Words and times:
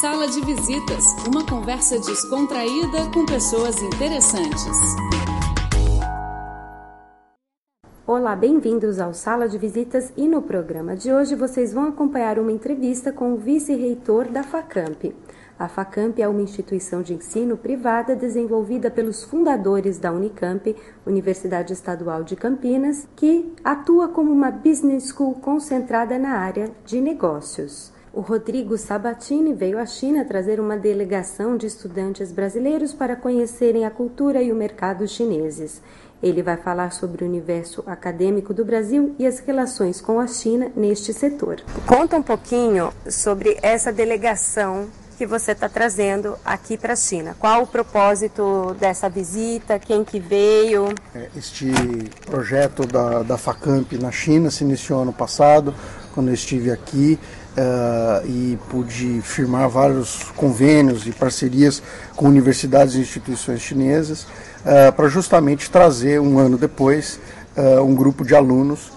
Sala 0.00 0.26
de 0.26 0.40
Visitas, 0.40 1.04
uma 1.28 1.46
conversa 1.46 1.96
descontraída 2.00 3.08
com 3.12 3.24
pessoas 3.24 3.80
interessantes. 3.80 4.76
Olá, 8.04 8.34
bem-vindos 8.34 8.98
ao 8.98 9.14
Sala 9.14 9.48
de 9.48 9.56
Visitas 9.56 10.12
e 10.16 10.26
no 10.26 10.42
programa 10.42 10.96
de 10.96 11.12
hoje 11.12 11.36
vocês 11.36 11.72
vão 11.72 11.86
acompanhar 11.86 12.40
uma 12.40 12.50
entrevista 12.50 13.12
com 13.12 13.34
o 13.34 13.36
vice-reitor 13.36 14.28
da 14.28 14.42
FACAMP. 14.42 15.14
A 15.56 15.68
FACAMP 15.68 16.20
é 16.20 16.26
uma 16.26 16.42
instituição 16.42 17.00
de 17.00 17.14
ensino 17.14 17.56
privada 17.56 18.16
desenvolvida 18.16 18.90
pelos 18.90 19.22
fundadores 19.22 19.96
da 19.98 20.10
Unicamp, 20.10 20.74
Universidade 21.06 21.72
Estadual 21.72 22.24
de 22.24 22.34
Campinas, 22.34 23.06
que 23.14 23.54
atua 23.62 24.08
como 24.08 24.32
uma 24.32 24.50
business 24.50 25.10
school 25.10 25.34
concentrada 25.36 26.18
na 26.18 26.30
área 26.30 26.72
de 26.84 27.00
negócios. 27.00 27.93
O 28.16 28.20
Rodrigo 28.20 28.78
Sabatini 28.78 29.52
veio 29.52 29.76
à 29.76 29.84
China 29.84 30.24
trazer 30.24 30.60
uma 30.60 30.76
delegação 30.76 31.56
de 31.56 31.66
estudantes 31.66 32.30
brasileiros 32.30 32.94
para 32.94 33.16
conhecerem 33.16 33.84
a 33.84 33.90
cultura 33.90 34.40
e 34.40 34.52
o 34.52 34.54
mercado 34.54 35.08
chineses. 35.08 35.82
Ele 36.22 36.40
vai 36.40 36.56
falar 36.56 36.92
sobre 36.92 37.24
o 37.24 37.26
universo 37.26 37.82
acadêmico 37.84 38.54
do 38.54 38.64
Brasil 38.64 39.16
e 39.18 39.26
as 39.26 39.40
relações 39.40 40.00
com 40.00 40.20
a 40.20 40.28
China 40.28 40.70
neste 40.76 41.12
setor. 41.12 41.60
Conta 41.88 42.16
um 42.16 42.22
pouquinho 42.22 42.92
sobre 43.10 43.58
essa 43.60 43.92
delegação 43.92 44.86
que 45.18 45.26
você 45.26 45.50
está 45.50 45.68
trazendo 45.68 46.36
aqui 46.44 46.76
para 46.76 46.92
a 46.92 46.96
China. 46.96 47.36
Qual 47.36 47.62
o 47.62 47.66
propósito 47.66 48.76
dessa 48.78 49.08
visita? 49.08 49.78
Quem 49.78 50.04
que 50.04 50.20
veio? 50.20 50.88
É, 51.14 51.30
este 51.36 51.72
projeto 52.26 52.86
da, 52.86 53.24
da 53.24 53.36
FACAMP 53.36 53.94
na 53.94 54.12
China 54.12 54.50
se 54.50 54.62
iniciou 54.62 55.02
ano 55.02 55.12
passado, 55.12 55.74
quando 56.14 56.28
eu 56.28 56.34
estive 56.34 56.70
aqui 56.70 57.18
uh, 57.58 58.26
e 58.26 58.56
pude 58.70 59.20
firmar 59.22 59.68
vários 59.68 60.22
convênios 60.36 61.06
e 61.08 61.10
parcerias 61.10 61.82
com 62.14 62.28
universidades 62.28 62.94
e 62.94 63.00
instituições 63.00 63.60
chinesas 63.60 64.22
uh, 64.22 64.92
para 64.94 65.08
justamente 65.08 65.68
trazer 65.68 66.20
um 66.20 66.38
ano 66.38 66.56
depois 66.56 67.18
uh, 67.56 67.82
um 67.82 67.94
grupo 67.94 68.24
de 68.24 68.34
alunos 68.34 68.92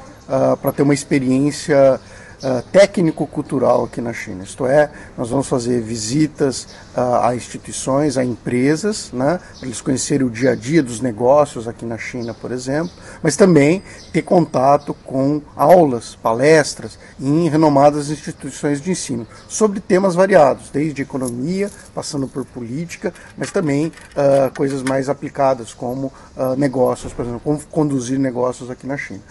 para 0.62 0.74
ter 0.74 0.82
uma 0.82 0.94
experiência 0.94 2.02
uh, 2.44 2.62
técnico-cultural 2.72 3.86
aqui 3.86 4.02
na 4.02 4.14
China. 4.14 4.44
Isto 4.44 4.66
é, 4.66 4.90
nós 5.18 5.30
vamos 5.30 5.48
fazer 5.48 5.82
visitas 5.82 6.68
uh, 6.96 7.24
a 7.24 7.36
instituições, 7.36 8.18
a 8.18 8.24
empresas, 8.24 9.12
né, 9.12 9.40
para 9.60 9.68
eles 9.68 9.82
conhecerem 9.82 10.26
o 10.26 10.30
dia 10.30 10.52
a 10.52 10.56
dia 10.56 10.84
dos 10.84 11.02
negócios 11.02 11.68
aqui 11.68 11.86
na 11.86 11.98
China, 11.98 12.34
por 12.34 12.52
exemplo, 12.52 12.92
mas 13.22 13.36
também 13.36 13.82
ter 14.12 14.22
contato 14.22 14.94
com 15.06 15.42
aulas, 15.56 16.16
palestras 16.16 16.98
em 17.20 17.50
renomadas 17.50 18.10
instituições 18.10 18.82
de 18.82 18.92
ensino 18.92 19.28
sobre 19.48 19.80
temas 19.80 20.16
variados, 20.16 20.70
desde 20.70 21.02
economia, 21.02 21.70
passando 21.94 22.28
por 22.28 22.46
política, 22.46 23.14
mas 23.38 23.52
também 23.52 23.88
uh, 23.88 24.56
coisas 24.56 24.84
mais 24.84 25.10
aplicadas 25.10 25.74
como 25.74 26.12
negócios, 26.56 27.14
por 27.14 27.24
exemplo, 27.24 27.42
como 27.44 27.60
conduzir 27.72 28.20
negócios 28.20 28.70
aqui 28.70 28.86
na 28.86 28.96
China. 28.96 29.22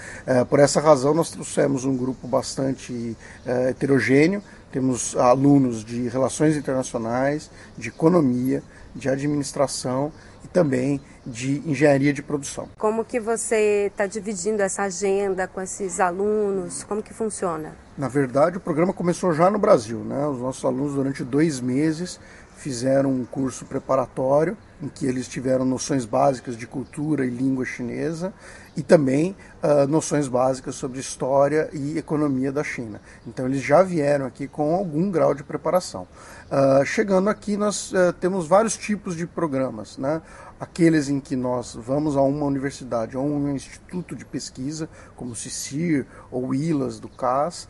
Por 0.51 0.59
essa 0.59 0.81
razão, 0.81 1.15
nós 1.15 1.31
trouxemos 1.31 1.85
um 1.85 1.97
grupo 1.97 2.27
bastante 2.27 2.93
uh, 2.97 3.50
heterogêneo. 3.69 4.42
Temos 4.72 5.16
alunos 5.16 5.84
de 5.84 6.08
relações 6.08 6.56
internacionais, 6.56 7.50
de 7.78 7.89
economia, 7.89 8.62
de 8.94 9.08
administração 9.08 10.12
e 10.44 10.48
também 10.48 11.00
de 11.24 11.62
engenharia 11.67 12.12
de 12.12 12.22
produção. 12.22 12.69
Como 12.78 13.05
que 13.05 13.20
você 13.20 13.86
está 13.86 14.06
dividindo 14.06 14.62
essa 14.62 14.83
agenda 14.83 15.47
com 15.47 15.61
esses 15.61 16.00
alunos? 16.00 16.84
Como 16.84 17.02
que 17.02 17.12
funciona? 17.12 17.72
Na 17.97 18.08
verdade, 18.08 18.56
o 18.56 18.61
programa 18.61 18.92
começou 18.92 19.33
já 19.33 19.50
no 19.50 19.58
Brasil. 19.58 19.98
Né? 19.98 20.27
Os 20.27 20.39
nossos 20.39 20.64
alunos, 20.64 20.94
durante 20.94 21.24
dois 21.24 21.61
meses, 21.61 22.20
fizeram 22.57 23.11
um 23.11 23.25
curso 23.25 23.65
preparatório 23.65 24.57
em 24.83 24.89
que 24.89 25.07
eles 25.07 25.27
tiveram 25.29 25.65
noções 25.65 26.05
básicas 26.05 26.57
de 26.57 26.67
cultura 26.67 27.25
e 27.25 27.31
língua 27.31 27.65
chinesa 27.65 28.33
e 28.77 28.83
também 28.83 29.35
uh, 29.63 29.86
noções 29.89 30.29
básicas 30.29 30.75
sobre 30.75 31.01
história 31.01 31.70
e 31.73 31.97
economia 31.97 32.53
da 32.53 32.63
China. 32.63 33.01
Então 33.27 33.47
eles 33.47 33.63
já 33.63 33.83
vieram 33.83 34.27
aqui 34.27 34.47
com 34.47 34.75
algum 34.75 35.11
grau 35.11 35.35
de 35.35 35.42
preparação. 35.42 36.07
Uh, 36.51 36.85
chegando 36.85 37.30
aqui, 37.30 37.57
nós 37.57 37.92
uh, 37.92 38.13
temos 38.20 38.47
vários 38.47 38.77
tipos 38.77 39.17
de 39.17 39.27
programas. 39.27 39.97
Né? 39.97 40.20
Aqueles 40.58 41.08
em 41.08 41.20
que 41.20 41.36
nós 41.36 41.74
vamos 41.74 42.17
a 42.17 42.22
uma 42.22 42.46
universidade 42.46 43.17
ou 43.17 43.27
um 43.27 43.55
instituto 43.55 44.17
de 44.17 44.24
pesquisa, 44.24 44.89
como 45.14 45.33
o 45.33 45.36
CICIR 45.36 46.06
ou 46.30 46.55
ILAS 46.55 46.98
do 46.98 47.08
CAS, 47.08 47.68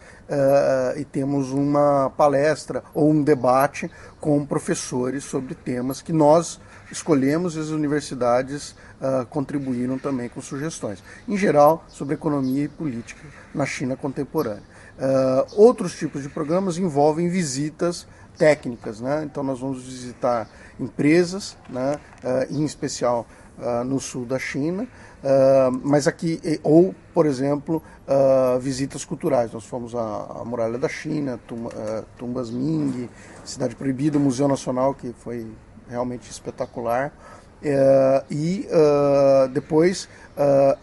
e 0.96 1.04
temos 1.04 1.50
uma 1.50 2.10
palestra 2.16 2.84
ou 2.94 3.10
um 3.10 3.22
debate 3.22 3.90
com 4.20 4.46
professores 4.46 5.24
sobre 5.24 5.54
temas 5.54 6.00
que 6.00 6.12
nós 6.12 6.60
escolhemos 6.90 7.56
e 7.56 7.60
as 7.60 7.68
universidades 7.68 8.70
uh, 9.00 9.26
contribuíram 9.26 9.98
também 9.98 10.28
com 10.28 10.40
sugestões. 10.40 11.02
Em 11.28 11.36
geral, 11.36 11.84
sobre 11.88 12.14
economia 12.14 12.64
e 12.64 12.68
política 12.68 13.26
na 13.54 13.66
China 13.66 13.96
contemporânea. 13.96 14.62
Uh, 14.98 15.60
outros 15.60 15.94
tipos 15.96 16.22
de 16.22 16.28
programas 16.28 16.78
envolvem 16.78 17.28
visitas 17.28 18.06
técnicas, 18.36 19.00
né? 19.00 19.22
então 19.24 19.42
nós 19.42 19.60
vamos 19.60 19.82
visitar 19.82 20.48
empresas, 20.78 21.56
né? 21.68 21.98
Uh, 22.22 22.54
em 22.54 22.64
especial 22.64 23.26
no 23.86 23.98
sul 23.98 24.26
da 24.26 24.38
China, 24.38 24.86
mas 25.82 26.06
aqui, 26.06 26.38
ou, 26.62 26.94
por 27.14 27.24
exemplo, 27.24 27.82
visitas 28.60 29.02
culturais. 29.02 29.50
Nós 29.50 29.64
fomos 29.64 29.94
à, 29.94 30.42
Muralha 30.44 30.76
da 30.76 30.90
China, 30.90 31.40
Tumbas 32.18 32.50
Ming, 32.50 33.08
Cidade 33.46 33.74
Proibida, 33.74 34.18
Museu 34.18 34.46
Nacional, 34.46 34.92
que 34.92 35.14
foi 35.20 35.50
realmente 35.88 36.30
espetacular. 36.30 37.10
Uh, 37.62 38.24
e 38.30 38.68
depois 39.54 40.06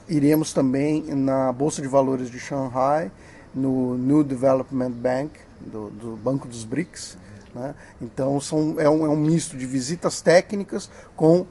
iremos 0.10 0.52
também 0.52 1.04
na 1.14 1.52
Bolsa 1.52 1.80
de 1.80 1.88
Valores 1.88 2.32
de 2.32 2.40
Shanghai, 2.40 3.12
no 3.54 3.96
New 3.98 4.24
Development 4.24 4.92
Bank, 4.92 5.32
do, 5.62 5.90
do 5.92 6.18
Banco 6.18 6.48
dos 6.48 6.64
BRICS. 6.64 7.18
Né? 7.54 7.76
Então 8.02 8.40
são, 8.42 8.76
é, 8.80 8.90
um, 8.90 9.06
é 9.06 9.10
um 9.10 9.16
misto 9.16 9.56
de 9.56 9.66
visitas 9.66 10.22
técnicas 10.22 10.90
com 11.16 11.46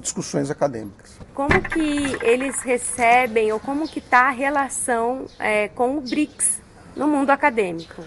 discussões 0.00 0.50
acadêmicas. 0.50 1.18
Como 1.34 1.60
que 1.60 2.16
eles 2.22 2.60
recebem 2.62 3.52
ou 3.52 3.60
como 3.60 3.88
que 3.88 3.98
está 3.98 4.28
a 4.28 4.30
relação 4.30 5.26
é, 5.38 5.68
com 5.68 5.98
o 5.98 6.00
BRICS 6.00 6.60
no 6.96 7.06
mundo 7.06 7.30
acadêmico? 7.30 8.02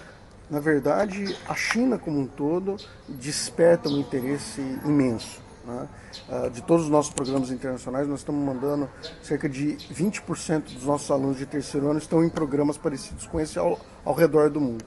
Na 0.50 0.60
verdade, 0.60 1.36
a 1.48 1.54
China 1.54 1.98
como 1.98 2.20
um 2.20 2.26
todo 2.26 2.76
desperta 3.08 3.88
um 3.88 3.98
interesse 3.98 4.60
imenso. 4.84 5.40
Né? 5.64 5.88
Uh, 6.28 6.50
de 6.50 6.60
todos 6.62 6.84
os 6.84 6.90
nossos 6.90 7.12
programas 7.12 7.50
internacionais, 7.50 8.06
nós 8.06 8.20
estamos 8.20 8.44
mandando 8.44 8.90
cerca 9.22 9.48
de 9.48 9.76
20% 9.90 10.74
dos 10.74 10.84
nossos 10.84 11.10
alunos 11.10 11.38
de 11.38 11.46
terceiro 11.46 11.88
ano 11.88 11.98
estão 11.98 12.22
em 12.22 12.28
programas 12.28 12.76
parecidos 12.76 13.26
com 13.26 13.40
esse 13.40 13.58
ao, 13.58 13.80
ao 14.04 14.12
redor 14.12 14.50
do 14.50 14.60
mundo. 14.60 14.84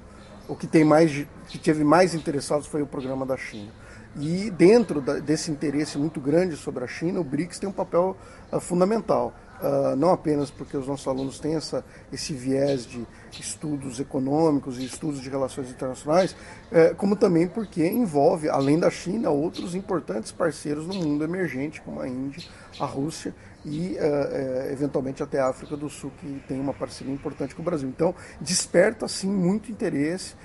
O 0.47 0.56
que 0.56 0.67
tem 0.67 0.83
mais, 0.83 1.25
que 1.47 1.57
teve 1.57 1.83
mais 1.83 2.13
interessados 2.13 2.67
foi 2.67 2.81
o 2.81 2.88
programa 2.88 3.25
da 3.25 3.35
China. 3.35 3.72
E 4.17 4.50
dentro 4.50 5.01
da, 5.01 5.19
desse 5.19 5.51
interesse 5.51 5.97
muito 5.97 6.22
grande 6.22 6.56
sobre 6.56 6.83
a 6.83 6.88
China, 6.88 7.19
o 7.19 7.23
BRICS 7.23 7.59
tem 7.59 7.67
um 7.67 7.73
papel 7.73 8.16
uh, 8.51 8.59
fundamental. 8.59 9.34
Uh, 9.59 9.95
não 9.95 10.11
apenas 10.11 10.51
porque 10.51 10.75
os 10.75 10.88
nossos 10.88 11.07
alunos 11.07 11.39
têm 11.39 11.55
essa, 11.55 11.84
esse 12.11 12.34
viés 12.34 12.85
de 12.85 13.05
estudos 13.39 14.00
econômicos 14.00 14.78
e 14.79 14.85
estudos 14.85 15.22
de 15.22 15.29
relações 15.29 15.69
internacionais, 15.69 16.31
uh, 16.31 16.95
como 16.95 17.16
também 17.16 17.47
porque 17.47 17.85
envolve, 17.85 18.47
além 18.47 18.79
da 18.79 18.89
China, 18.89 19.29
outros 19.31 19.75
importantes 19.75 20.31
parceiros 20.31 20.88
no 20.88 20.94
mundo 20.94 21.23
emergente, 21.23 21.81
como 21.81 22.00
a 22.00 22.07
Índia, 22.07 22.44
a 22.79 22.85
Rússia 22.85 23.34
e, 23.65 23.97
uh, 23.97 24.71
eventualmente, 24.71 25.21
até 25.23 25.39
a 25.39 25.49
África 25.49 25.75
do 25.75 25.89
Sul, 25.89 26.11
que 26.19 26.41
tem 26.47 26.59
uma 26.59 26.73
parceria 26.73 27.13
importante 27.13 27.55
com 27.55 27.61
o 27.61 27.65
Brasil. 27.65 27.89
Então, 27.89 28.13
desperta, 28.39 29.07
sim, 29.07 29.29
muito 29.29 29.71
interesse, 29.71 30.35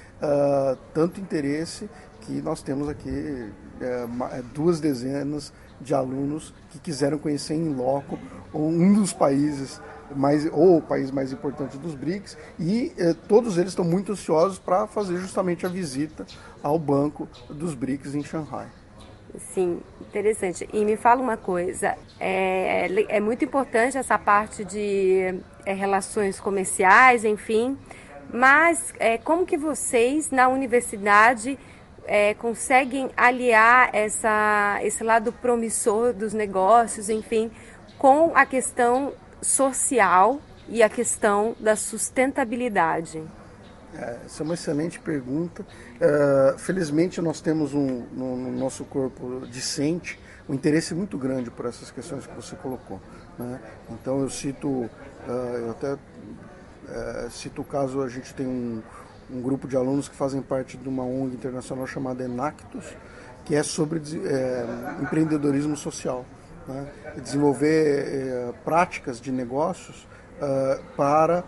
tanto 0.92 1.20
interesse 1.20 1.88
que 2.21 2.42
nós 2.42 2.62
temos 2.62 2.89
aqui 2.89 3.50
duas 4.53 4.80
dezenas 4.80 5.53
de 5.80 5.95
alunos 5.95 6.53
que 6.71 6.78
quiseram 6.78 7.18
conhecer 7.18 7.54
em 7.54 7.74
loco 7.74 8.18
um 8.53 8.92
dos 8.92 9.12
países 9.12 9.80
mais 10.15 10.47
ou 10.47 10.78
o 10.78 10.83
país 10.83 11.10
mais 11.10 11.33
importante 11.33 11.78
dos 11.78 11.95
BRICS 11.95 12.36
e 12.59 12.92
eh, 12.98 13.15
todos 13.28 13.59
eles 13.59 13.71
estão 13.71 13.84
muito 13.84 14.12
ansiosos 14.12 14.59
para 14.59 14.86
fazer 14.86 15.16
justamente 15.18 15.65
a 15.65 15.68
visita 15.68 16.27
ao 16.62 16.78
banco 16.78 17.28
dos 17.48 17.74
BRICS 17.74 18.15
em 18.15 18.22
Xangai. 18.24 18.66
Sim, 19.38 19.80
interessante. 20.00 20.68
E 20.72 20.84
me 20.84 20.97
fala 20.97 21.21
uma 21.21 21.36
coisa, 21.36 21.97
é, 22.18 22.88
é 23.09 23.21
muito 23.21 23.44
importante 23.44 23.97
essa 23.97 24.18
parte 24.18 24.65
de 24.65 25.41
é, 25.65 25.72
relações 25.72 26.41
comerciais, 26.41 27.24
enfim, 27.24 27.78
mas 28.32 28.92
é, 28.98 29.18
como 29.18 29.47
que 29.47 29.56
vocês 29.56 30.30
na 30.30 30.48
universidade 30.48 31.59
é, 32.06 32.34
conseguem 32.34 33.10
aliar 33.16 33.91
essa, 33.92 34.80
esse 34.82 35.04
lado 35.04 35.33
promissor 35.33 36.12
dos 36.12 36.33
negócios, 36.33 37.09
enfim, 37.09 37.50
com 37.98 38.33
a 38.34 38.44
questão 38.44 39.12
social 39.41 40.41
e 40.68 40.83
a 40.83 40.88
questão 40.88 41.54
da 41.60 41.76
sustentabilidade? 41.76 43.22
É, 43.95 44.19
essa 44.25 44.42
é 44.42 44.45
uma 44.45 44.54
excelente 44.54 45.01
pergunta. 45.01 45.63
Uh, 45.63 46.59
felizmente, 46.59 47.21
nós 47.21 47.41
temos 47.41 47.75
um, 47.75 48.04
no, 48.13 48.37
no, 48.37 48.53
nosso 48.53 48.84
corpo 48.84 49.47
discente 49.51 50.19
um 50.48 50.54
interesse 50.54 50.95
muito 50.95 51.19
grande 51.19 51.51
por 51.51 51.66
essas 51.66 51.91
questões 51.91 52.27
que 52.27 52.34
você 52.34 52.57
colocou. 52.57 53.01
Né? 53.39 53.60
Então, 53.91 54.21
eu 54.21 54.31
cito, 54.31 54.69
uh, 54.69 54.91
eu 55.28 55.71
até 55.71 55.95
uh, 55.95 57.31
cito 57.31 57.63
o 57.63 57.65
caso, 57.65 58.01
a 58.03 58.09
gente 58.09 58.33
tem 58.34 58.47
um, 58.47 58.83
um, 59.31 59.41
grupo 59.41 59.66
de 59.66 59.77
alunos 59.77 60.09
que 60.09 60.15
fazem 60.15 60.41
parte 60.41 60.77
de 60.77 60.89
uma 60.89 61.04
ONG 61.04 61.34
internacional 61.34 61.86
chamada 61.86 62.25
Enactus, 62.25 62.86
que 63.45 63.54
é 63.54 63.63
sobre 63.63 64.01
é, 64.27 64.66
empreendedorismo 65.03 65.77
social. 65.77 66.25
Né? 66.69 66.86
Desenvolver 67.22 68.07
é, 68.07 68.53
práticas 68.65 69.21
de 69.21 69.33
negócios 69.33 70.07
para 70.97 71.45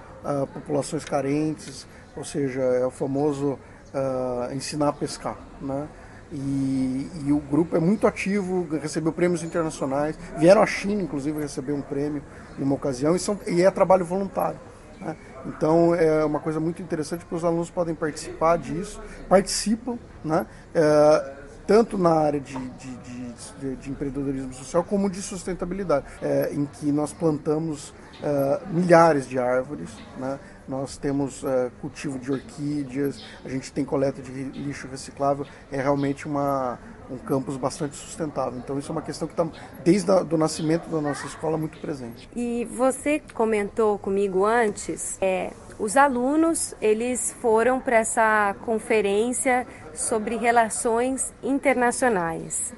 populações 0.52 1.02
carentes, 1.02 1.86
ou 2.16 2.24
seja, 2.24 2.60
é 2.60 2.86
o 2.86 2.90
famoso 2.90 3.58
uh, 3.94 4.52
ensinar 4.54 4.88
a 4.88 4.92
pescar. 4.92 5.36
Né? 5.60 5.88
E, 6.32 7.10
e, 7.26 7.32
o 7.32 7.38
grupo 7.38 7.76
é 7.76 7.80
muito 7.80 8.06
ativo, 8.06 8.66
recebeu 8.80 9.12
prêmios 9.12 9.42
internacionais, 9.42 10.18
vieram 10.38 10.62
à 10.62 10.66
China, 10.66 11.02
inclusive, 11.02 11.38
receber 11.38 11.72
um 11.72 11.82
prêmio 11.82 12.22
em 12.58 12.62
uma 12.62 12.74
ocasião, 12.74 13.14
e, 13.14 13.18
são, 13.18 13.38
e 13.46 13.62
é 13.62 13.70
trabalho 13.70 14.04
voluntário. 14.04 14.58
Né? 14.98 15.16
Então 15.46 15.94
é 15.94 16.24
uma 16.24 16.40
coisa 16.40 16.60
muito 16.60 16.80
interessante 16.80 17.20
porque 17.20 17.34
os 17.34 17.44
alunos 17.44 17.70
podem 17.70 17.94
participar 17.94 18.56
disso, 18.56 19.00
participam, 19.28 19.98
né? 20.24 20.46
É, 20.74 21.42
tanto 21.66 21.96
na 21.96 22.10
área 22.10 22.40
de, 22.40 22.56
de, 22.56 22.96
de, 22.96 23.76
de, 23.76 23.90
empreendedorismo 23.90 24.52
social 24.52 24.82
como 24.82 25.08
de 25.08 25.22
sustentabilidade, 25.22 26.04
é, 26.20 26.50
em 26.52 26.66
que 26.66 26.90
nós 26.90 27.12
plantamos 27.12 27.94
é, 28.22 28.60
milhares 28.70 29.28
de 29.28 29.38
árvores, 29.38 29.90
né? 30.18 30.38
Nós 30.68 30.96
temos 30.96 31.42
uh, 31.42 31.70
cultivo 31.80 32.18
de 32.18 32.30
orquídeas, 32.32 33.24
a 33.44 33.48
gente 33.48 33.72
tem 33.72 33.84
coleta 33.84 34.22
de 34.22 34.30
lixo 34.30 34.86
reciclável, 34.88 35.46
é 35.70 35.80
realmente 35.80 36.26
uma, 36.26 36.78
um 37.10 37.18
campus 37.18 37.56
bastante 37.56 37.96
sustentável. 37.96 38.58
Então 38.58 38.78
isso 38.78 38.90
é 38.90 38.92
uma 38.92 39.02
questão 39.02 39.28
que 39.28 39.34
está 39.34 39.46
desde 39.84 40.10
o 40.10 40.36
nascimento 40.36 40.88
da 40.88 41.00
nossa 41.00 41.26
escola 41.26 41.56
muito 41.56 41.78
presente. 41.80 42.28
E 42.34 42.64
você 42.64 43.20
comentou 43.34 43.98
comigo 43.98 44.44
antes, 44.44 45.18
é, 45.20 45.52
os 45.78 45.96
alunos 45.96 46.74
eles 46.80 47.34
foram 47.40 47.80
para 47.80 47.96
essa 47.96 48.54
conferência 48.64 49.66
sobre 49.94 50.36
relações 50.36 51.32
internacionais. 51.42 52.72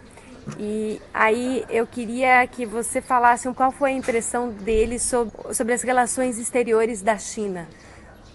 E 0.58 1.00
aí 1.12 1.64
eu 1.70 1.86
queria 1.86 2.46
que 2.46 2.66
você 2.66 3.00
falasse 3.00 3.50
qual 3.54 3.72
foi 3.72 3.92
a 3.92 3.94
impressão 3.94 4.50
dele 4.50 4.98
sobre, 4.98 5.54
sobre 5.54 5.72
as 5.72 5.82
relações 5.82 6.38
exteriores 6.38 7.02
da 7.02 7.16
China. 7.16 7.66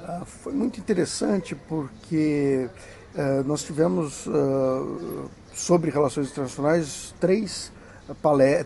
Ah, 0.01 0.23
foi 0.25 0.53
muito 0.53 0.79
interessante 0.79 1.55
porque 1.55 2.67
uh, 3.15 3.43
nós 3.43 3.63
tivemos 3.63 4.25
uh, 4.25 5.29
sobre 5.53 5.91
relações 5.91 6.31
internacionais 6.31 7.13
três, 7.19 7.71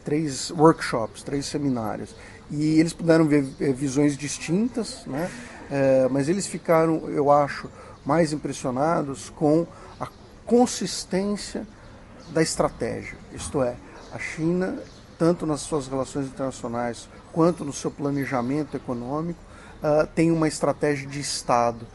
três 0.05 0.51
workshops, 0.51 1.21
três 1.21 1.45
seminários. 1.45 2.15
E 2.49 2.79
eles 2.79 2.93
puderam 2.93 3.25
ver 3.25 3.41
visões 3.73 4.15
distintas, 4.15 5.05
né? 5.05 5.29
Uh, 5.69 6.09
mas 6.11 6.29
eles 6.29 6.45
ficaram, 6.45 7.09
eu 7.09 7.31
acho, 7.31 7.69
mais 8.05 8.31
impressionados 8.31 9.29
com 9.29 9.65
a 9.99 10.07
consistência 10.45 11.65
da 12.31 12.41
estratégia. 12.41 13.17
Isto 13.33 13.61
é, 13.61 13.75
a 14.11 14.19
China, 14.19 14.77
tanto 15.17 15.45
nas 15.45 15.61
suas 15.61 15.87
relações 15.87 16.27
internacionais 16.27 17.09
quanto 17.31 17.65
no 17.65 17.73
seu 17.73 17.89
planejamento 17.89 18.77
econômico, 18.77 19.39
uh, 19.81 20.07
tem 20.07 20.31
uma 20.31 20.47
estratégia 20.47 21.07
de 21.07 21.19
Estado, 21.19 21.85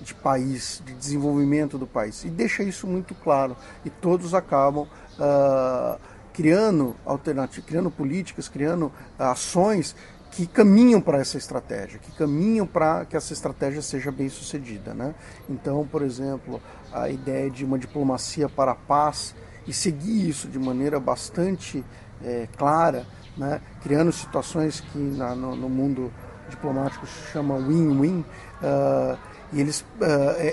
de 0.00 0.14
país, 0.14 0.82
de 0.84 0.94
desenvolvimento 0.94 1.76
do 1.76 1.86
país. 1.86 2.24
E 2.24 2.28
deixa 2.28 2.62
isso 2.62 2.86
muito 2.86 3.14
claro. 3.14 3.56
E 3.84 3.90
todos 3.90 4.34
acabam 4.34 4.86
uh, 5.18 5.98
criando 6.32 6.94
alternativas, 7.04 7.64
criando 7.66 7.90
políticas, 7.90 8.48
criando 8.48 8.92
ações 9.18 9.96
que 10.30 10.46
caminham 10.46 11.00
para 11.00 11.18
essa 11.18 11.38
estratégia, 11.38 11.98
que 11.98 12.12
caminham 12.12 12.66
para 12.66 13.06
que 13.06 13.16
essa 13.16 13.32
estratégia 13.32 13.80
seja 13.80 14.12
bem 14.12 14.28
sucedida. 14.28 14.92
Né? 14.92 15.14
Então, 15.48 15.86
por 15.90 16.02
exemplo, 16.02 16.60
a 16.92 17.08
ideia 17.08 17.50
de 17.50 17.64
uma 17.64 17.78
diplomacia 17.78 18.48
para 18.48 18.72
a 18.72 18.74
paz 18.74 19.34
e 19.66 19.72
seguir 19.72 20.28
isso 20.28 20.48
de 20.48 20.58
maneira 20.58 20.98
bastante 21.00 21.84
é, 22.24 22.48
clara, 22.56 23.06
né, 23.36 23.60
criando 23.82 24.12
situações 24.12 24.80
que 24.80 24.98
na, 24.98 25.34
no, 25.34 25.54
no, 25.54 25.68
mundo 25.68 26.12
diplomático 26.48 27.06
se 27.06 27.32
chama 27.32 27.56
win-win. 27.56 28.24
Uh, 28.62 29.18
e 29.52 29.60
eles 29.60 29.80
uh, 29.80 29.84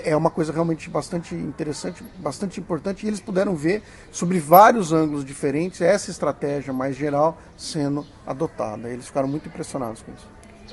é, 0.04 0.16
uma 0.16 0.30
coisa 0.30 0.52
realmente 0.52 0.88
bastante 0.88 1.34
interessante, 1.34 2.04
bastante 2.18 2.60
importante. 2.60 3.04
E 3.04 3.08
eles 3.08 3.20
puderam 3.20 3.54
ver 3.54 3.82
sobre 4.12 4.38
vários 4.38 4.92
ângulos 4.92 5.24
diferentes 5.24 5.80
essa 5.80 6.10
estratégia 6.10 6.72
mais 6.72 6.94
geral 6.94 7.38
sendo 7.56 8.06
adotada. 8.26 8.88
Eles 8.88 9.06
ficaram 9.06 9.28
muito 9.28 9.48
impressionados 9.48 10.02
com 10.02 10.12
isso. 10.12 10.28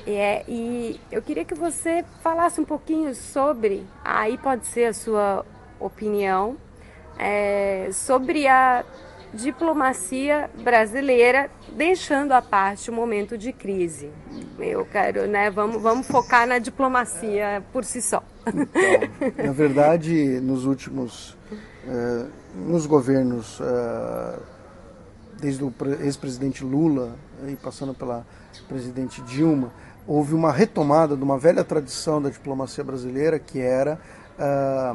É, 0.06 0.44
e 0.48 1.00
eu 1.10 1.22
queria 1.22 1.44
que 1.44 1.54
você 1.54 2.04
falasse 2.22 2.60
um 2.60 2.64
pouquinho 2.64 3.14
sobre, 3.14 3.86
aí 4.04 4.36
pode 4.36 4.66
ser 4.66 4.86
a 4.86 4.92
sua 4.92 5.44
opinião, 5.78 6.56
é, 7.22 7.88
sobre 7.92 8.48
a 8.48 8.84
diplomacia 9.32 10.50
brasileira, 10.62 11.50
deixando 11.74 12.32
à 12.32 12.42
parte 12.42 12.90
o 12.90 12.92
momento 12.92 13.38
de 13.38 13.52
crise. 13.52 14.10
Eu 14.58 14.84
quero, 14.84 15.26
né? 15.26 15.50
Vamos, 15.50 15.80
vamos 15.80 16.06
focar 16.06 16.46
na 16.46 16.58
diplomacia 16.58 17.62
por 17.72 17.84
si 17.84 18.02
só. 18.02 18.22
Então, 18.46 19.46
na 19.46 19.52
verdade, 19.52 20.40
nos 20.40 20.66
últimos, 20.66 21.36
eh, 21.86 22.26
nos 22.54 22.86
governos, 22.86 23.58
eh, 23.60 24.38
desde 25.40 25.64
o 25.64 25.72
ex-presidente 26.00 26.62
Lula 26.62 27.16
e 27.48 27.56
passando 27.56 27.94
pela 27.94 28.26
presidente 28.68 29.22
Dilma, 29.22 29.72
houve 30.06 30.34
uma 30.34 30.52
retomada 30.52 31.16
de 31.16 31.22
uma 31.22 31.38
velha 31.38 31.64
tradição 31.64 32.20
da 32.20 32.28
diplomacia 32.28 32.84
brasileira 32.84 33.38
que 33.38 33.60
era 33.60 33.98
eh, 34.38 34.94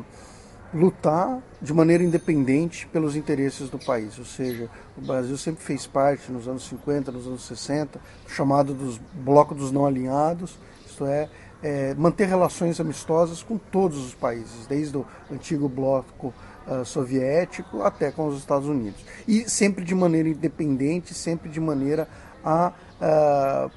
lutar 0.73 1.41
de 1.61 1.73
maneira 1.73 2.03
independente 2.03 2.87
pelos 2.87 3.15
interesses 3.15 3.69
do 3.69 3.79
país. 3.79 4.17
Ou 4.19 4.25
seja, 4.25 4.69
o 4.97 5.01
Brasil 5.01 5.37
sempre 5.37 5.63
fez 5.63 5.87
parte, 5.87 6.31
nos 6.31 6.47
anos 6.47 6.67
50, 6.67 7.11
nos 7.11 7.27
anos 7.27 7.45
60, 7.45 7.99
chamado 8.27 8.73
dos 8.73 8.99
bloco 9.13 9.55
dos 9.55 9.71
não 9.71 9.85
alinhados, 9.85 10.57
isto 10.85 11.05
é, 11.05 11.29
é 11.63 11.93
manter 11.95 12.27
relações 12.27 12.79
amistosas 12.79 13.41
com 13.41 13.57
todos 13.57 13.97
os 13.97 14.13
países, 14.13 14.67
desde 14.67 14.97
o 14.97 15.05
antigo 15.31 15.69
bloco 15.69 16.33
uh, 16.67 16.83
soviético 16.85 17.81
até 17.81 18.11
com 18.11 18.27
os 18.27 18.37
Estados 18.37 18.67
Unidos. 18.67 19.03
E 19.27 19.49
sempre 19.49 19.83
de 19.83 19.95
maneira 19.95 20.29
independente, 20.29 21.13
sempre 21.13 21.49
de 21.49 21.59
maneira 21.59 22.07
a 22.43 22.71
uh, 23.01 23.71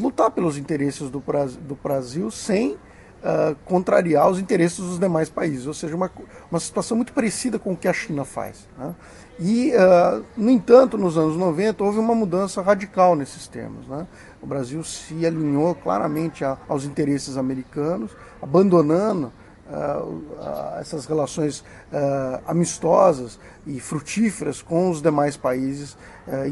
lutar 0.00 0.30
pelos 0.30 0.58
interesses 0.58 1.10
do, 1.10 1.22
do 1.60 1.74
Brasil 1.82 2.30
sem 2.30 2.76
uh, 3.24 3.56
contrariar 3.64 4.28
os 4.28 4.38
interesses 4.38 4.78
dos 4.78 4.98
demais 4.98 5.30
países, 5.30 5.66
ou 5.66 5.74
seja, 5.74 5.96
uma, 5.96 6.10
uma 6.50 6.60
situação 6.60 6.96
muito 6.96 7.12
parecida 7.12 7.58
com 7.58 7.72
o 7.72 7.76
que 7.76 7.88
a 7.88 7.92
China 7.92 8.24
faz. 8.24 8.68
Né? 8.78 8.94
E, 9.40 9.72
uh, 9.72 10.24
no 10.36 10.50
entanto, 10.50 10.96
nos 10.96 11.16
anos 11.18 11.36
90 11.36 11.82
houve 11.82 11.98
uma 11.98 12.14
mudança 12.14 12.62
radical 12.62 13.16
nesses 13.16 13.48
termos. 13.48 13.88
Né? 13.88 14.06
O 14.40 14.46
Brasil 14.46 14.84
se 14.84 15.26
alinhou 15.26 15.74
claramente 15.74 16.44
a, 16.44 16.58
aos 16.68 16.84
interesses 16.84 17.36
americanos, 17.36 18.12
abandonando 18.40 19.32
Uh, 19.66 20.04
uh, 20.06 20.78
essas 20.78 21.06
relações 21.06 21.60
uh, 21.60 22.38
amistosas 22.46 23.40
e 23.66 23.80
frutíferas 23.80 24.60
com 24.60 24.90
os 24.90 25.00
demais 25.00 25.38
países, 25.38 25.96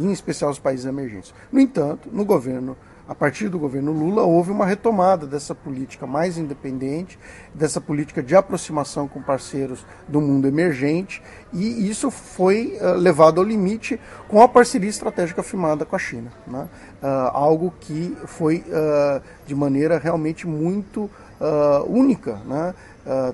em 0.00 0.10
especial 0.10 0.50
os 0.50 0.58
países 0.58 0.86
emergentes. 0.86 1.34
No 1.52 1.60
entanto, 1.60 2.08
no 2.10 2.24
governo 2.24 2.74
a 3.08 3.14
partir 3.14 3.48
do 3.48 3.58
governo 3.58 3.92
Lula, 3.92 4.22
houve 4.22 4.50
uma 4.50 4.64
retomada 4.64 5.26
dessa 5.26 5.54
política 5.54 6.06
mais 6.06 6.38
independente, 6.38 7.18
dessa 7.52 7.80
política 7.80 8.22
de 8.22 8.34
aproximação 8.34 9.08
com 9.08 9.20
parceiros 9.20 9.84
do 10.08 10.20
mundo 10.20 10.46
emergente, 10.46 11.22
e 11.52 11.88
isso 11.88 12.10
foi 12.10 12.78
uh, 12.80 12.94
levado 12.94 13.40
ao 13.40 13.44
limite 13.44 13.98
com 14.28 14.40
a 14.40 14.48
parceria 14.48 14.88
estratégica 14.88 15.42
firmada 15.42 15.84
com 15.84 15.96
a 15.96 15.98
China. 15.98 16.32
Né? 16.46 16.68
Uh, 17.02 17.06
algo 17.32 17.74
que 17.80 18.16
foi 18.26 18.64
uh, 18.68 19.20
de 19.46 19.54
maneira 19.54 19.98
realmente 19.98 20.46
muito 20.46 21.10
única. 21.88 22.36
Né? 22.46 22.72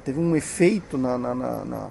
teve 0.02 0.18
um 0.18 0.34
efeito 0.34 0.96
na, 0.96 1.18
na, 1.18 1.34
na 1.34 1.64
na 1.64 1.90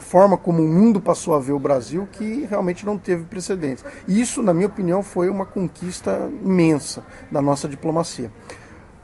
forma 0.00 0.36
como 0.36 0.62
o 0.62 0.68
mundo 0.68 1.00
passou 1.00 1.34
a 1.34 1.40
ver 1.40 1.52
o 1.52 1.58
Brasil, 1.58 2.08
que 2.12 2.46
realmente 2.48 2.84
não 2.84 2.96
teve 2.96 3.24
precedentes. 3.24 3.84
Isso, 4.06 4.42
na 4.42 4.54
minha 4.54 4.66
opinião, 4.66 5.02
foi 5.02 5.28
uma 5.28 5.46
conquista 5.46 6.30
imensa 6.42 7.04
da 7.30 7.42
nossa 7.42 7.68
diplomacia. 7.68 8.30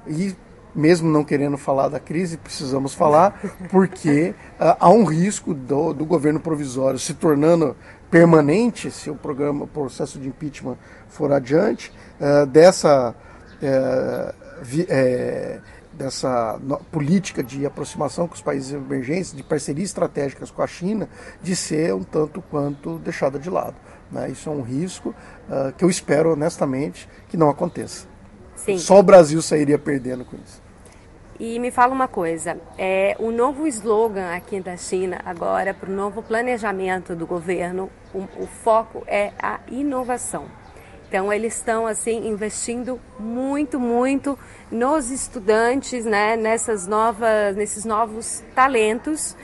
E 0.07 0.35
mesmo 0.75 1.11
não 1.11 1.25
querendo 1.25 1.59
falar 1.59 1.89
da 1.89 2.01
crise, 2.01 2.37
precisamos 2.37 2.95
falar, 2.95 3.41
porque 3.71 4.35
uh, 4.59 4.77
há 4.81 4.91
um 4.91 5.05
risco 5.05 5.53
do, 5.53 5.93
do, 5.93 6.05
governo 6.05 6.41
provisório 6.41 6.99
se 6.99 7.15
tornando 7.15 7.77
permanente, 8.11 8.91
se 8.91 9.11
o 9.11 9.15
programa, 9.15 9.65
o 9.65 9.67
processo 9.67 10.19
de 10.19 10.29
impeachment 10.29 10.77
for 11.09 11.33
adiante, 11.33 11.93
uh, 12.21 12.47
dessa 12.47 13.15
uh, 13.63 14.35
vi, 14.63 14.87
dessa 15.93 16.61
política 16.91 17.43
de 17.43 17.67
aproximação 17.67 18.27
com 18.27 18.35
os 18.35 18.43
países 18.43 18.73
emergentes, 18.73 19.33
de 19.33 19.43
parcerias 19.43 19.89
estratégicas 19.89 20.51
com 20.51 20.63
a 20.63 20.67
China, 20.67 21.09
de 21.43 21.55
ser 21.55 21.95
um 21.95 22.03
tanto 22.03 22.43
quanto 22.43 22.99
deixada 22.99 23.39
de 23.39 23.51
lado. 23.51 23.77
Né? 24.11 24.31
Isso 24.31 24.49
é 24.49 24.53
um 24.53 24.63
risco 24.63 25.11
uh, 25.49 25.73
que 25.77 25.85
eu 25.85 25.91
espero 25.91 26.33
honestamente 26.33 27.09
que 27.29 27.37
não 27.37 27.49
aconteça. 27.49 28.07
Sim. 28.57 28.79
Só 28.79 28.99
o 28.99 29.03
Brasil 29.03 29.41
sairia 29.43 29.79
perdendo 29.79 30.25
com 30.25 30.37
isso. 30.37 30.63
E 31.41 31.59
me 31.59 31.71
fala 31.71 31.93
uma 31.93 32.07
coisa, 32.07 32.57
é, 32.79 33.17
o 33.19 33.33
novo 33.33 33.67
slogan 33.67 34.33
aqui 34.33 34.61
da 34.61 34.77
China 34.77 35.21
agora 35.25 35.75
para 35.75 35.91
o 35.91 35.93
novo 35.93 36.23
planejamento 36.23 37.17
do 37.17 37.27
governo, 37.27 37.91
o, 38.15 38.21
o 38.39 38.47
foco 38.47 39.03
é 39.09 39.33
a 39.43 39.59
inovação. 39.67 40.45
Então 41.13 41.31
eles 41.31 41.57
estão 41.57 41.87
assim 41.87 42.27
investindo 42.27 42.99
muito, 43.19 43.79
muito 43.79 44.39
nos 44.71 45.11
estudantes, 45.11 46.07
né, 46.07 46.37
nessas 46.37 46.87
novas, 46.87 47.55
nesses 47.55 47.85
novos 47.85 48.43
talentos. 48.55 49.37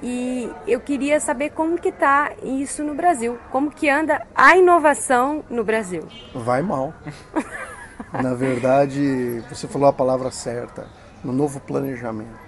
E 0.00 0.48
eu 0.64 0.78
queria 0.78 1.18
saber 1.18 1.50
como 1.50 1.76
que 1.76 1.88
está 1.88 2.30
isso 2.40 2.84
no 2.84 2.94
Brasil, 2.94 3.36
como 3.50 3.68
que 3.68 3.90
anda 3.90 4.24
a 4.32 4.56
inovação 4.56 5.44
no 5.50 5.64
Brasil. 5.64 6.06
Vai 6.32 6.62
mal. 6.62 6.94
Na 8.22 8.34
verdade, 8.34 9.42
você 9.50 9.66
falou 9.66 9.88
a 9.88 9.92
palavra 9.92 10.30
certa. 10.30 10.86
No 11.24 11.32
novo 11.32 11.58
planejamento, 11.58 12.38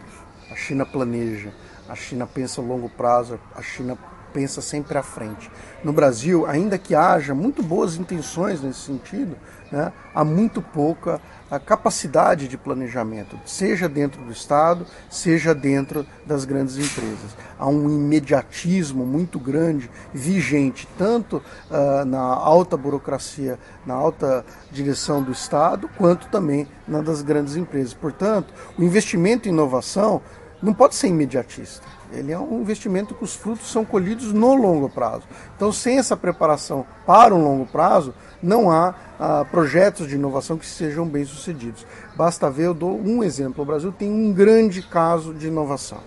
a 0.49 0.55
China 0.55 0.87
planeja, 0.87 1.53
a 1.89 1.97
China 1.97 2.25
pensa 2.25 2.61
a 2.61 2.65
longo 2.65 2.89
prazo, 2.89 3.37
a 3.53 3.63
China 3.63 3.99
pensa 4.33 4.61
sempre 4.61 4.97
à 4.97 5.03
frente. 5.03 5.51
No 5.83 5.93
Brasil, 5.93 6.47
ainda 6.47 6.79
que 6.79 6.95
haja 6.95 7.35
muito 7.35 7.63
boas 7.63 7.97
intenções 7.97 8.61
nesse 8.61 8.81
sentido, 8.81 9.37
né, 9.71 9.93
há 10.15 10.25
muito 10.25 10.61
pouca 10.61 11.21
a 11.51 11.59
capacidade 11.59 12.47
de 12.47 12.57
planejamento, 12.57 13.37
seja 13.45 13.89
dentro 13.89 14.23
do 14.23 14.31
Estado, 14.31 14.87
seja 15.11 15.53
dentro 15.53 16.07
das 16.25 16.45
grandes 16.45 16.77
empresas. 16.77 17.37
Há 17.59 17.67
um 17.67 17.91
imediatismo 17.91 19.05
muito 19.05 19.39
grande, 19.39 19.91
vigente, 20.15 20.87
tanto 20.97 21.43
uh, 21.69 22.05
na 22.05 22.21
alta 22.21 22.77
burocracia, 22.77 23.59
na 23.85 23.95
alta 23.95 24.45
direção 24.71 25.23
do 25.23 25.33
Estado, 25.33 25.91
quanto 25.99 26.29
também 26.29 26.69
na 26.87 27.01
das 27.01 27.21
grandes 27.21 27.57
empresas. 27.57 27.95
Portanto, 27.95 28.55
o 28.79 28.85
investimento 28.85 29.49
em 29.49 29.53
inovação 29.53 30.23
não 30.63 30.75
pode 30.75 30.95
ser 30.95 31.09
imediatista. 31.09 31.87
Ele 32.13 32.33
é 32.33 32.39
um 32.39 32.61
investimento 32.61 33.15
que 33.15 33.23
os 33.23 33.35
frutos 33.35 33.71
são 33.71 33.85
colhidos 33.85 34.33
no 34.33 34.55
longo 34.55 34.89
prazo. 34.89 35.23
Então, 35.57 35.73
sem 35.73 35.99
essa 35.99 36.17
preparação 36.17 36.85
para 37.07 37.35
um 37.35 37.43
longo 37.43 37.67
prazo, 37.67 38.13
não 38.43 38.71
há 38.71 38.95
ah, 39.19 39.45
projetos 39.51 40.09
de 40.09 40.17
inovação 40.17 40.59
que 40.59 40.67
sejam 40.67 41.07
bem 41.07 41.25
sucedidos. 41.25 41.87
Basta 42.17 42.51
ver, 42.51 42.67
eu 42.67 42.75
dou 42.75 43.01
um 43.01 43.23
exemplo. 43.23 43.63
O 43.63 43.67
Brasil 43.67 43.93
tem 43.93 44.11
um 44.11 44.33
grande 44.33 44.83
caso 44.83 45.33
de 45.33 45.47
inovação, 45.47 45.99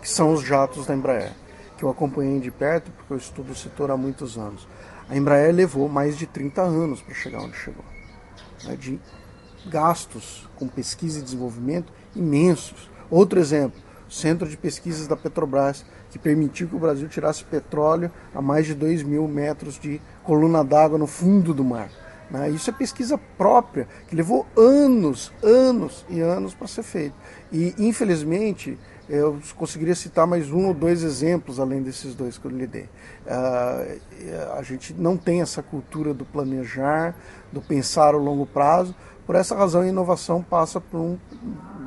que 0.00 0.08
são 0.08 0.32
os 0.32 0.42
jatos 0.42 0.86
da 0.86 0.94
Embraer, 0.94 1.32
que 1.76 1.84
eu 1.84 1.90
acompanhei 1.90 2.40
de 2.40 2.50
perto, 2.50 2.90
porque 2.92 3.12
eu 3.12 3.18
estudo 3.18 3.52
o 3.52 3.56
setor 3.56 3.90
há 3.90 3.96
muitos 3.96 4.38
anos. 4.38 4.66
A 5.08 5.16
Embraer 5.16 5.54
levou 5.54 5.88
mais 5.88 6.16
de 6.16 6.26
30 6.26 6.62
anos 6.62 7.02
para 7.02 7.14
chegar 7.14 7.40
onde 7.40 7.56
chegou. 7.56 7.84
Né, 8.64 8.76
de 8.76 9.00
gastos 9.66 10.48
com 10.56 10.66
pesquisa 10.66 11.18
e 11.18 11.22
desenvolvimento 11.22 11.92
imensos. 12.16 12.88
Outro 13.10 13.38
exemplo, 13.38 13.80
centro 14.10 14.48
de 14.48 14.56
pesquisas 14.56 15.06
da 15.06 15.16
Petrobras, 15.16 15.84
que 16.10 16.18
permitiu 16.18 16.68
que 16.68 16.76
o 16.76 16.78
Brasil 16.78 17.08
tirasse 17.08 17.44
petróleo 17.44 18.10
a 18.34 18.42
mais 18.42 18.66
de 18.66 18.74
2 18.74 19.02
mil 19.04 19.26
metros 19.28 19.78
de 19.78 20.00
coluna 20.24 20.64
d'água 20.64 20.98
no 20.98 21.06
fundo 21.06 21.54
do 21.54 21.64
mar. 21.64 21.88
Né? 22.30 22.50
Isso 22.50 22.70
é 22.70 22.72
pesquisa 22.72 23.18
própria, 23.38 23.88
que 24.08 24.14
levou 24.14 24.46
anos, 24.56 25.32
anos 25.42 26.04
e 26.08 26.20
anos 26.20 26.54
para 26.54 26.66
ser 26.66 26.82
feito. 26.82 27.14
E, 27.52 27.74
infelizmente, 27.78 28.78
eu 29.08 29.40
conseguiria 29.56 29.94
citar 29.94 30.26
mais 30.26 30.52
um 30.52 30.68
ou 30.68 30.74
dois 30.74 31.02
exemplos 31.02 31.58
além 31.58 31.82
desses 31.82 32.14
dois 32.14 32.38
que 32.38 32.44
eu 32.44 32.50
lhe 32.50 32.66
dei. 32.66 32.88
Uh, 33.26 34.56
a 34.56 34.62
gente 34.62 34.94
não 34.94 35.16
tem 35.16 35.40
essa 35.40 35.62
cultura 35.62 36.14
do 36.14 36.24
planejar, 36.24 37.16
do 37.50 37.60
pensar 37.60 38.14
a 38.14 38.18
longo 38.18 38.46
prazo. 38.46 38.94
Por 39.30 39.36
essa 39.36 39.54
razão, 39.54 39.82
a 39.82 39.86
inovação 39.86 40.42
passa 40.42 40.80
por 40.80 40.98
um, 40.98 41.16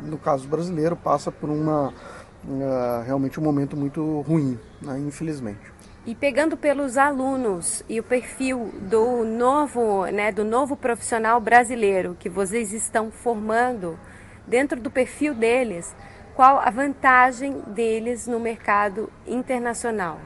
no 0.03 0.17
caso 0.17 0.47
brasileiro, 0.47 0.95
passa 0.95 1.29
por 1.29 1.49
uma 1.49 1.89
uh, 1.89 3.03
realmente 3.05 3.37
um 3.37 3.43
momento 3.43 3.75
muito 3.75 4.21
ruim, 4.21 4.57
né, 4.81 4.97
infelizmente. 4.99 5.59
E 6.05 6.15
pegando 6.15 6.55
pelos 6.55 6.95
alunos 6.95 7.83
e 7.89 7.99
o 7.99 8.03
perfil 8.03 8.73
do 8.89 9.25
novo, 9.25 10.05
né, 10.05 10.31
do 10.31 10.45
novo 10.45 10.77
profissional 10.77 11.41
brasileiro 11.41 12.15
que 12.17 12.29
vocês 12.29 12.71
estão 12.71 13.11
formando, 13.11 13.99
dentro 14.47 14.79
do 14.79 14.89
perfil 14.89 15.33
deles, 15.33 15.93
qual 16.35 16.59
a 16.59 16.69
vantagem 16.69 17.59
deles 17.67 18.25
no 18.25 18.39
mercado 18.39 19.11
internacional? 19.27 20.17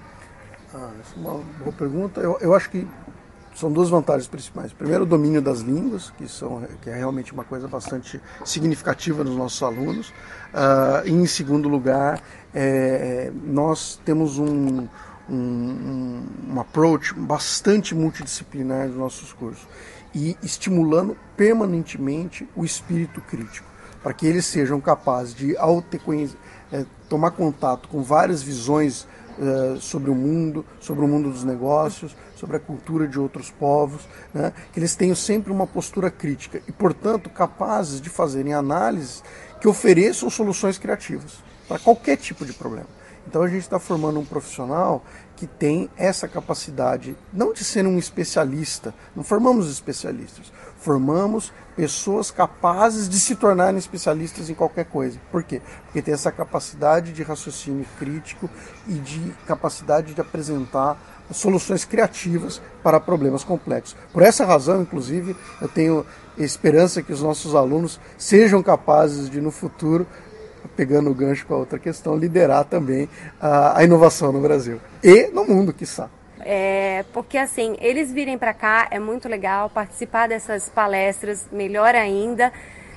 Ah, 0.71 0.91
essa 1.01 1.15
é 1.15 1.19
uma 1.19 1.43
boa 1.63 1.73
pergunta. 1.75 2.21
Eu, 2.21 2.37
eu 2.41 2.53
acho 2.53 2.69
que 2.69 2.87
são 3.57 3.71
duas 3.71 3.89
vantagens 3.89 4.27
principais. 4.27 4.71
Primeiro, 4.71 5.03
o 5.03 5.07
domínio 5.07 5.41
das 5.41 5.61
línguas, 5.61 6.11
que, 6.11 6.27
são, 6.29 6.63
que 6.79 6.91
é 6.91 6.95
realmente 6.95 7.33
uma 7.33 7.43
coisa 7.43 7.67
bastante 7.67 8.21
significativa 8.45 9.23
nos 9.23 9.35
nossos 9.35 9.63
alunos. 9.63 10.09
Uh, 10.09 11.07
e, 11.07 11.11
em 11.11 11.25
segundo 11.25 11.67
lugar, 11.67 12.21
é, 12.53 13.31
nós 13.43 13.99
temos 14.05 14.37
um, 14.37 14.87
um, 15.27 16.23
um 16.49 16.59
approach 16.59 17.15
bastante 17.15 17.95
multidisciplinar 17.95 18.89
nos 18.89 18.97
nossos 18.97 19.33
cursos 19.33 19.67
e 20.13 20.37
estimulando 20.43 21.17
permanentemente 21.35 22.47
o 22.55 22.63
espírito 22.63 23.21
crítico, 23.21 23.67
para 24.03 24.13
que 24.13 24.27
eles 24.27 24.45
sejam 24.45 24.79
capazes 24.79 25.33
de, 25.33 25.57
ao 25.57 25.81
ter 25.81 25.99
é, 26.71 26.85
tomar 27.09 27.31
contato 27.31 27.87
com 27.87 28.03
várias 28.03 28.43
visões 28.43 29.07
é, 29.39 29.79
sobre 29.79 30.09
o 30.09 30.15
mundo, 30.15 30.65
sobre 30.79 31.05
o 31.05 31.07
mundo 31.07 31.31
dos 31.31 31.43
negócios, 31.43 32.15
sobre 32.35 32.57
a 32.57 32.59
cultura 32.59 33.07
de 33.07 33.19
outros 33.19 33.49
povos, 33.51 34.07
né, 34.33 34.53
que 34.71 34.79
eles 34.79 34.95
tenham 34.95 35.15
sempre 35.15 35.51
uma 35.51 35.67
postura 35.67 36.09
crítica 36.09 36.61
e, 36.67 36.71
portanto, 36.71 37.29
capazes 37.29 38.01
de 38.01 38.09
fazerem 38.09 38.53
análises 38.53 39.23
que 39.59 39.67
ofereçam 39.67 40.29
soluções 40.29 40.77
criativas 40.77 41.37
para 41.67 41.79
qualquer 41.79 42.17
tipo 42.17 42.45
de 42.45 42.53
problema. 42.53 42.87
Então 43.27 43.41
a 43.41 43.47
gente 43.47 43.63
está 43.63 43.77
formando 43.77 44.19
um 44.19 44.25
profissional 44.25 45.03
que 45.35 45.45
tem 45.45 45.89
essa 45.97 46.27
capacidade, 46.27 47.15
não 47.33 47.51
de 47.51 47.63
ser 47.63 47.85
um 47.85 47.99
especialista, 47.99 48.93
não 49.13 49.23
formamos 49.23 49.69
especialistas, 49.69 50.51
formamos 50.79 51.51
pessoas 51.75 52.31
capazes 52.31 53.07
de 53.07 53.19
se 53.19 53.35
tornarem 53.35 53.77
especialistas 53.77 54.49
em 54.49 54.53
qualquer 54.53 54.85
coisa. 54.85 55.19
Por 55.31 55.43
quê? 55.43 55.61
Porque 55.85 56.01
tem 56.01 56.13
essa 56.13 56.31
capacidade 56.31 57.13
de 57.13 57.23
raciocínio 57.23 57.85
crítico 57.99 58.49
e 58.87 58.93
de 58.93 59.33
capacidade 59.45 60.13
de 60.13 60.21
apresentar 60.21 60.97
soluções 61.31 61.83
criativas 61.85 62.61
para 62.81 62.99
problemas 62.99 63.43
complexos. 63.43 63.95
Por 64.13 64.23
essa 64.23 64.45
razão, 64.45 64.81
inclusive, 64.81 65.35
eu 65.61 65.67
tenho 65.67 66.05
esperança 66.37 67.01
que 67.01 67.11
os 67.11 67.21
nossos 67.21 67.53
alunos 67.53 67.99
sejam 68.17 68.63
capazes 68.63 69.29
de, 69.29 69.41
no 69.41 69.51
futuro, 69.51 70.07
pegando 70.75 71.09
o 71.09 71.13
gancho 71.13 71.45
com 71.45 71.53
a 71.53 71.57
outra 71.57 71.79
questão, 71.79 72.17
liderar 72.17 72.65
também 72.65 73.09
a, 73.39 73.83
inovação 73.83 74.31
no 74.31 74.41
Brasil 74.41 74.79
e 75.03 75.27
no 75.27 75.45
mundo, 75.45 75.73
quiçá. 75.73 76.09
É, 76.49 77.03
porque 77.11 77.37
assim, 77.37 77.75
eles 77.81 78.09
virem 78.09 78.37
para 78.37 78.53
cá 78.53 78.87
é 78.89 78.97
muito 78.99 79.27
legal 79.27 79.69
participar 79.69 80.29
dessas 80.29 80.69
palestras, 80.69 81.45
melhor 81.51 81.93
ainda, 81.93 82.53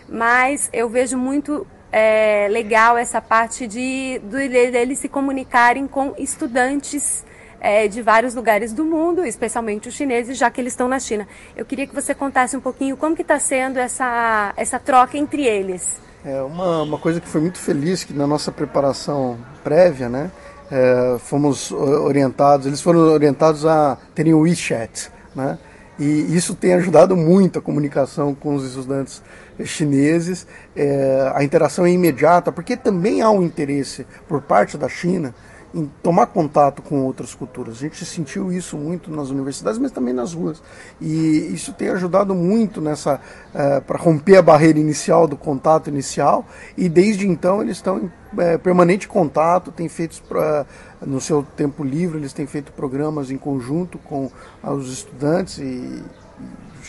mas 0.08 0.70
eu 0.72 0.88
vejo 0.88 1.18
muito 1.18 1.66
é, 1.90 2.46
legal 2.48 2.96
essa 2.96 3.20
parte 3.20 3.66
de, 3.66 4.20
de, 4.20 4.56
eles 4.56 5.00
se 5.00 5.08
comunicarem 5.08 5.88
com 5.88 6.14
estudantes 6.16 7.24
é, 7.60 7.88
de 7.88 8.00
vários 8.00 8.36
lugares 8.36 8.72
do 8.72 8.84
mundo, 8.84 9.26
especialmente 9.26 9.88
os 9.88 9.96
chineses, 9.96 10.38
já 10.38 10.48
que 10.48 10.60
eles 10.60 10.72
estão 10.72 10.86
na 10.86 11.00
China. 11.00 11.26
Eu 11.56 11.64
queria 11.64 11.88
que 11.88 11.94
você 11.94 12.14
contasse 12.14 12.56
um 12.56 12.60
pouquinho 12.60 12.96
como 12.96 13.16
que 13.16 13.22
está 13.22 13.40
sendo 13.40 13.80
essa, 13.80 14.54
essa 14.56 14.78
troca 14.78 15.18
entre 15.18 15.44
eles. 15.44 16.00
É 16.24 16.40
uma, 16.40 16.82
uma 16.82 16.98
coisa 16.98 17.20
que 17.20 17.26
foi 17.26 17.40
muito 17.40 17.58
feliz 17.58 18.04
que 18.04 18.12
na 18.12 18.28
nossa 18.28 18.52
preparação 18.52 19.36
prévia, 19.64 20.08
né, 20.08 20.30
é, 20.70 21.16
fomos 21.18 21.70
orientados, 21.72 22.66
eles 22.66 22.80
foram 22.80 23.00
orientados 23.00 23.66
a 23.66 23.98
terem 24.14 24.34
o 24.34 24.40
WeChat, 24.40 25.10
né, 25.34 25.58
e 25.98 26.34
isso 26.34 26.54
tem 26.54 26.72
ajudado 26.74 27.14
muito 27.14 27.58
a 27.58 27.62
comunicação 27.62 28.34
com 28.34 28.54
os 28.54 28.64
estudantes 28.64 29.22
chineses. 29.66 30.46
É, 30.74 31.30
a 31.34 31.44
interação 31.44 31.84
é 31.84 31.90
imediata, 31.90 32.50
porque 32.50 32.74
também 32.74 33.20
há 33.20 33.28
um 33.30 33.42
interesse 33.42 34.06
por 34.26 34.40
parte 34.40 34.78
da 34.78 34.88
China 34.88 35.34
em 35.74 35.90
tomar 36.02 36.26
contato 36.26 36.82
com 36.82 37.02
outras 37.04 37.34
culturas. 37.34 37.76
A 37.76 37.80
gente 37.80 38.04
sentiu 38.04 38.52
isso 38.52 38.76
muito 38.76 39.10
nas 39.10 39.30
universidades, 39.30 39.78
mas 39.78 39.92
também 39.92 40.12
nas 40.12 40.34
ruas. 40.34 40.62
E 41.00 41.52
isso 41.54 41.72
tem 41.72 41.88
ajudado 41.88 42.34
muito 42.34 42.80
nessa 42.80 43.20
eh, 43.54 43.80
para 43.80 43.98
romper 43.98 44.36
a 44.36 44.42
barreira 44.42 44.78
inicial 44.78 45.26
do 45.26 45.36
contato 45.36 45.88
inicial. 45.88 46.44
E 46.76 46.88
desde 46.88 47.26
então 47.28 47.62
eles 47.62 47.76
estão 47.76 47.98
em 47.98 48.06
uh, 48.06 48.58
permanente 48.58 49.06
contato, 49.08 49.70
têm 49.70 49.88
feito 49.88 50.22
uh, 50.30 50.66
no 51.06 51.20
seu 51.20 51.42
tempo 51.42 51.82
livre 51.82 52.18
eles 52.18 52.32
têm 52.32 52.46
feito 52.46 52.72
programas 52.72 53.30
em 53.30 53.38
conjunto 53.38 53.98
com 53.98 54.30
os 54.62 54.92
estudantes 54.92 55.58
e 55.58 56.02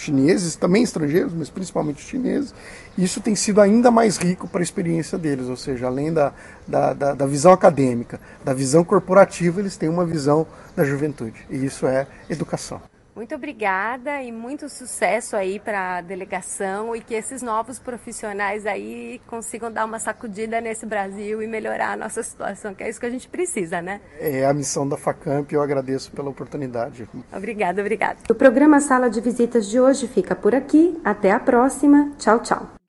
chineses, 0.01 0.55
também 0.55 0.84
estrangeiros, 0.84 1.34
mas 1.34 1.50
principalmente 1.50 2.01
chineses, 2.01 2.53
isso 2.98 3.22
tem 3.22 3.36
sido 3.36 3.62
ainda 3.62 3.89
mais 3.89 4.17
rico 4.17 4.48
para 4.48 4.62
a 4.62 4.63
experiência 4.63 5.17
deles, 5.17 5.48
ou 5.48 5.55
seja, 5.55 5.88
além 5.88 6.12
da, 6.12 6.34
da, 6.67 6.93
da, 6.93 7.13
da, 7.13 7.25
visão 7.25 7.51
acadêmica, 7.51 8.20
da 8.43 8.53
visão 8.53 8.84
corporativa, 8.84 9.60
eles 9.60 9.77
têm 9.77 9.89
uma 9.89 10.05
visão 10.05 10.46
da 10.75 10.84
juventude, 10.84 11.46
e 11.50 11.65
isso 11.65 11.86
é 11.86 12.08
educação. 12.29 12.81
Muito 13.15 13.35
obrigada 13.35 14.21
e 14.21 14.31
muito 14.31 14.69
sucesso 14.69 15.35
aí 15.35 15.59
para 15.59 15.97
a 15.97 16.01
delegação 16.01 16.95
e 16.95 17.01
que 17.01 17.13
esses 17.13 17.41
novos 17.41 17.77
profissionais 17.77 18.65
aí 18.65 19.21
consigam 19.27 19.71
dar 19.71 19.85
uma 19.85 19.99
sacudida 19.99 20.61
nesse 20.61 20.85
Brasil 20.85 21.41
e 21.41 21.47
melhorar 21.47 21.91
a 21.91 21.97
nossa 21.97 22.23
situação, 22.23 22.73
que 22.73 22.83
é 22.83 22.89
isso 22.89 22.99
que 22.99 23.05
a 23.05 23.09
gente 23.09 23.27
precisa, 23.27 23.81
né? 23.81 24.01
É 24.19 24.45
a 24.45 24.53
missão 24.53 24.87
da 24.87 24.97
Facamp 24.97 25.51
e 25.51 25.55
eu 25.55 25.61
agradeço 25.61 26.11
pela 26.11 26.29
oportunidade. 26.29 27.07
Obrigada, 27.33 27.81
obrigada. 27.81 28.17
O 28.29 28.35
programa 28.35 28.79
Sala 28.79 29.09
de 29.09 29.19
Visitas 29.19 29.69
de 29.69 29.79
hoje 29.79 30.07
fica 30.07 30.35
por 30.35 30.55
aqui. 30.55 30.99
Até 31.03 31.31
a 31.31 31.39
próxima. 31.39 32.11
Tchau, 32.17 32.39
tchau. 32.39 32.80